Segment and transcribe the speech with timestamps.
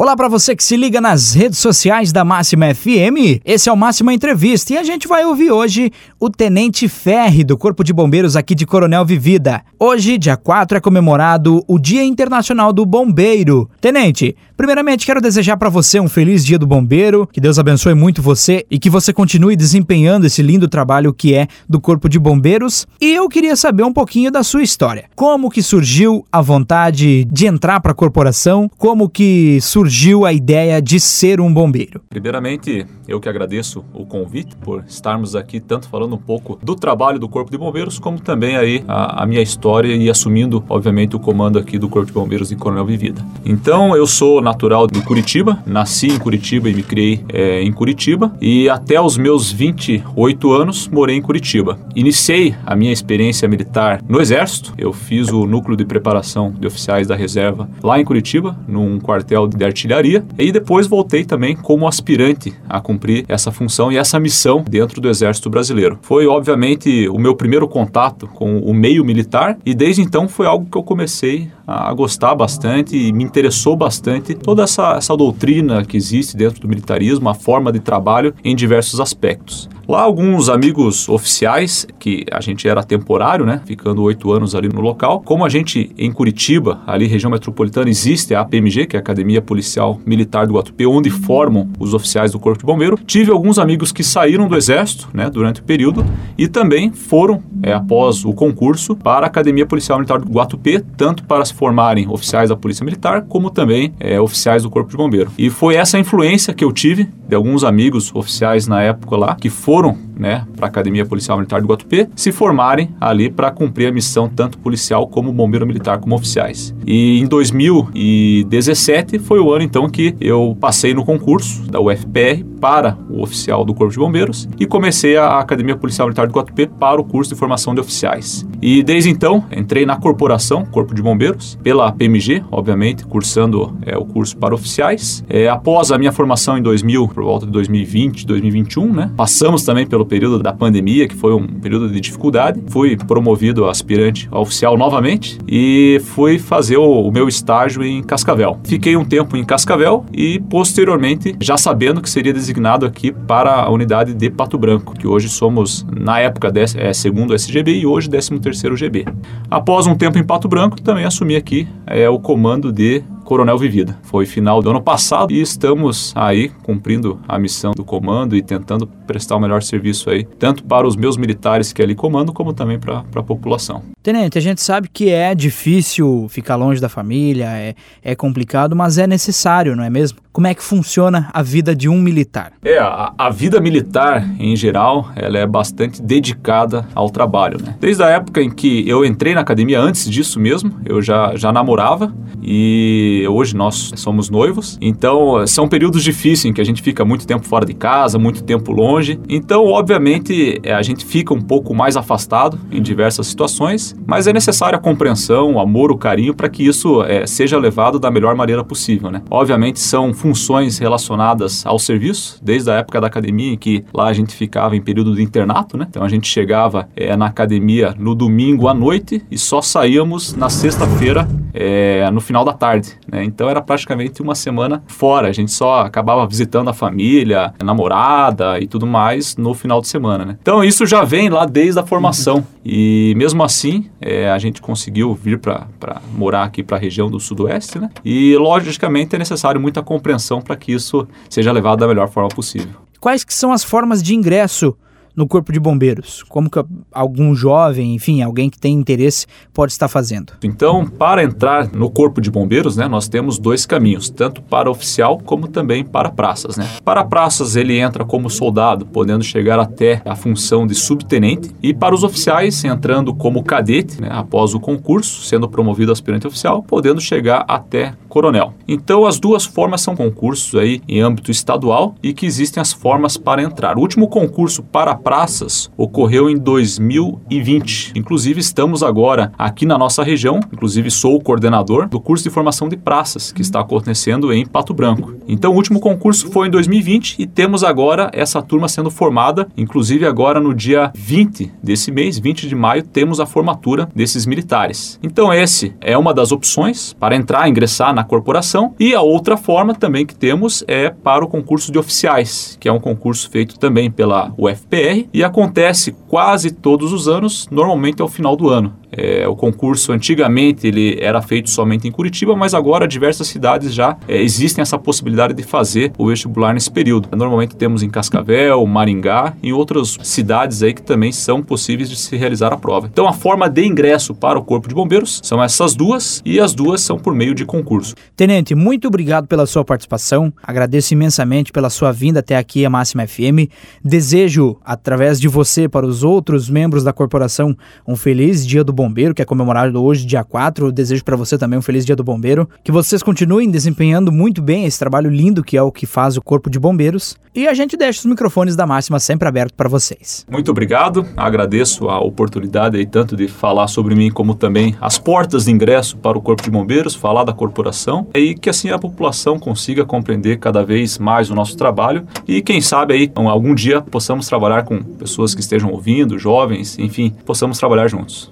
[0.00, 3.42] Olá para você que se liga nas redes sociais da Máxima FM.
[3.44, 5.90] Esse é o Máxima Entrevista e a gente vai ouvir hoje
[6.20, 9.60] o Tenente Ferre do Corpo de Bombeiros aqui de Coronel Vivida.
[9.76, 13.68] Hoje, dia 4, é comemorado o Dia Internacional do Bombeiro.
[13.80, 18.22] Tenente, primeiramente quero desejar para você um feliz Dia do Bombeiro, que Deus abençoe muito
[18.22, 22.86] você e que você continue desempenhando esse lindo trabalho que é do Corpo de Bombeiros.
[23.00, 25.06] E eu queria saber um pouquinho da sua história.
[25.16, 28.70] Como que surgiu a vontade de entrar para a corporação?
[28.78, 32.02] Como que surgiu surgiu a ideia de ser um bombeiro?
[32.10, 37.18] Primeiramente, eu que agradeço o convite por estarmos aqui tanto falando um pouco do trabalho
[37.18, 41.18] do Corpo de Bombeiros, como também aí a, a minha história e assumindo, obviamente, o
[41.18, 43.24] comando aqui do Corpo de Bombeiros de Coronel Vivida.
[43.46, 48.36] Então, eu sou natural de Curitiba, nasci em Curitiba e me criei é, em Curitiba
[48.42, 51.78] e até os meus 28 anos morei em Curitiba.
[51.96, 57.06] Iniciei a minha experiência militar no Exército, eu fiz o núcleo de preparação de oficiais
[57.06, 62.52] da reserva lá em Curitiba, num quartel de artilharia, e depois voltei também como aspirante
[62.68, 65.98] a cumprir essa função e essa missão dentro do Exército Brasileiro.
[66.02, 70.66] Foi, obviamente, o meu primeiro contato com o meio militar e desde então foi algo
[70.70, 75.96] que eu comecei a gostar bastante e me interessou bastante toda essa, essa doutrina que
[75.96, 79.68] existe dentro do militarismo, a forma de trabalho em diversos aspectos.
[79.88, 83.62] Lá, alguns amigos oficiais, que a gente era temporário, né?
[83.64, 85.22] Ficando oito anos ali no local.
[85.22, 89.40] Como a gente, em Curitiba, ali região metropolitana, existe a APMG, que é a Academia
[89.40, 89.67] Policial
[90.06, 92.98] Militar do Guatupê, onde formam os oficiais do Corpo de Bombeiro.
[93.06, 95.28] Tive alguns amigos que saíram do Exército, né?
[95.30, 96.04] Durante o período
[96.36, 101.24] e também foram, é, após o concurso, para a Academia Policial Militar do Guatupê, tanto
[101.24, 105.30] para se formarem oficiais da Polícia Militar, como também é, oficiais do Corpo de Bombeiro.
[105.38, 109.50] E foi essa influência que eu tive de alguns amigos oficiais na época lá, que
[109.50, 113.92] foram né, para a Academia Policial Militar do Guatupê se formarem ali para cumprir a
[113.92, 116.74] missão tanto policial como bombeiro militar como oficiais.
[116.86, 122.96] E em 2017 foi o ano então que eu passei no concurso da UFPR para
[123.22, 127.04] oficial do Corpo de Bombeiros e comecei a Academia Policial Militar do Guatupê para o
[127.04, 128.46] curso de formação de oficiais.
[128.60, 134.04] E desde então entrei na corporação Corpo de Bombeiros pela PMG, obviamente, cursando é, o
[134.04, 135.24] curso para oficiais.
[135.28, 139.86] É, após a minha formação em 2000, por volta de 2020, 2021, né, passamos também
[139.86, 142.62] pelo período da pandemia, que foi um período de dificuldade.
[142.68, 148.02] Fui promovido a aspirante a oficial novamente e fui fazer o, o meu estágio em
[148.02, 148.58] Cascavel.
[148.64, 153.70] Fiquei um tempo em Cascavel e posteriormente, já sabendo que seria designado aqui para a
[153.70, 158.38] unidade de Pato Branco, que hoje somos, na época, é, segundo SGB e hoje 13
[158.40, 159.04] terceiro GB.
[159.50, 163.98] Após um tempo em Pato Branco, também assumi aqui é, o comando de Coronel Vivida.
[164.04, 168.86] Foi final do ano passado e estamos aí cumprindo a missão do comando e tentando
[168.86, 172.78] prestar o melhor serviço aí, tanto para os meus militares que ali comando, como também
[172.78, 173.82] para a população.
[174.02, 178.96] Tenente, a gente sabe que é difícil ficar longe da família, é, é complicado, mas
[178.96, 180.20] é necessário, não é mesmo?
[180.32, 182.52] Como é que funciona a vida de um militar?
[182.64, 187.76] É, a, a vida militar, em geral, ela é bastante dedicada ao trabalho, né?
[187.78, 191.52] Desde a época em que eu entrei na academia, antes disso mesmo, eu já, já
[191.52, 194.78] namorava e hoje nós somos noivos.
[194.80, 198.42] Então, são períodos difíceis em que a gente fica muito tempo fora de casa, muito
[198.42, 199.18] tempo longe.
[199.28, 204.32] Então, obviamente, é, a gente fica um pouco mais afastado em diversas situações, mas é
[204.32, 208.34] necessária a compreensão, o amor, o carinho para que isso é, seja levado da melhor
[208.34, 209.22] maneira possível, né?
[209.30, 214.12] Obviamente são funções relacionadas ao serviço, desde a época da academia, em que lá a
[214.12, 215.86] gente ficava em período de internato, né?
[215.88, 220.48] Então a gente chegava é, na academia no domingo à noite e só saíamos na
[220.48, 221.28] sexta-feira
[221.60, 223.24] é, no final da tarde, né?
[223.24, 228.60] Então era praticamente uma semana fora, a gente só acabava visitando a família, a namorada
[228.60, 230.38] e tudo mais no final de semana, né?
[230.40, 235.14] Então isso já vem lá desde a formação e mesmo assim é, a gente conseguiu
[235.14, 235.66] vir para
[236.14, 237.90] morar aqui para a região do Sudoeste, né?
[238.04, 242.70] E logicamente é necessário muita compreensão para que isso seja levado da melhor forma possível.
[243.00, 244.76] Quais que são as formas de ingresso
[245.14, 246.22] no Corpo de Bombeiros?
[246.22, 246.58] Como que
[246.92, 250.32] algum jovem, enfim, alguém que tem interesse pode estar fazendo?
[250.42, 255.18] Então, para entrar no Corpo de Bombeiros, né, nós temos dois caminhos, tanto para oficial
[255.18, 256.68] como também para praças, né?
[256.84, 261.94] Para praças ele entra como soldado, podendo chegar até a função de subtenente, e para
[261.94, 267.44] os oficiais entrando como cadete, né, após o concurso, sendo promovido aspirante oficial, podendo chegar
[267.48, 268.52] até coronel.
[268.66, 273.16] Então, as duas formas são concursos aí em âmbito estadual e que existem as formas
[273.16, 273.78] para entrar.
[273.78, 277.92] O último concurso para praças ocorreu em 2020.
[277.94, 282.68] Inclusive, estamos agora aqui na nossa região, inclusive sou o coordenador do curso de formação
[282.68, 285.14] de praças que está acontecendo em Pato Branco.
[285.28, 290.06] Então o último concurso foi em 2020 e temos agora essa turma sendo formada, inclusive
[290.06, 294.98] agora no dia 20 desse mês, 20 de maio, temos a formatura desses militares.
[295.02, 299.74] Então esse é uma das opções para entrar, ingressar na corporação e a outra forma
[299.74, 303.88] também que temos é para o concurso de oficiais, que é um concurso feito também
[303.90, 308.74] pela UFPR e acontece quase todos os anos, normalmente ao final do ano.
[308.90, 313.96] É, o concurso antigamente ele era feito somente em Curitiba, mas agora diversas cidades já
[314.06, 317.08] é, existem essa possibilidade de fazer o vestibular nesse período.
[317.16, 322.16] Normalmente temos em Cascavel, Maringá e outras cidades aí que também são possíveis de se
[322.16, 322.88] realizar a prova.
[322.90, 326.54] Então a forma de ingresso para o Corpo de Bombeiros são essas duas e as
[326.54, 327.94] duas são por meio de concurso.
[328.16, 330.32] Tenente, muito obrigado pela sua participação.
[330.42, 333.50] Agradeço imensamente pela sua vinda até aqui a Máxima FM.
[333.84, 337.56] Desejo através de você para os outros membros da corporação
[337.86, 340.68] um feliz Dia do Bombeiro, que é comemorado hoje, dia 4.
[340.68, 342.48] Eu desejo para você também um feliz Dia do Bombeiro.
[342.62, 346.22] Que vocês continuem desempenhando muito bem esse trabalho lindo que é o que faz o
[346.22, 347.16] Corpo de Bombeiros.
[347.34, 350.24] E a gente deixa os microfones da Máxima sempre abertos para vocês.
[350.30, 351.06] Muito obrigado.
[351.16, 355.96] Agradeço a oportunidade aí tanto de falar sobre mim como também as portas de ingresso
[355.98, 360.38] para o Corpo de Bombeiros, falar da corporação e que assim a população consiga compreender
[360.38, 364.82] cada vez mais o nosso trabalho e quem sabe aí algum dia possamos trabalhar com
[364.82, 368.26] pessoas que estejam ouvindo, jovens, enfim, possamos trabalhar juntos.